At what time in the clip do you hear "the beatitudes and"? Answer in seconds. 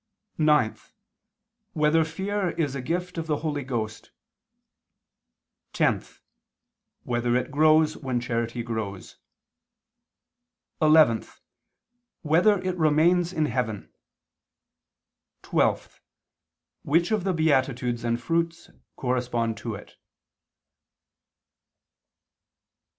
17.23-18.19